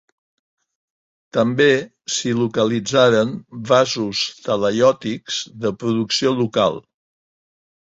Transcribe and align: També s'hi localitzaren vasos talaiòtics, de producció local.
També 1.37 1.67
s'hi 2.13 2.31
localitzaren 2.37 3.35
vasos 3.73 4.25
talaiòtics, 4.49 5.39
de 5.67 5.75
producció 5.85 6.35
local. 6.43 6.83